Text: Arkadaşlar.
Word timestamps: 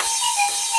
Arkadaşlar. 0.00 0.69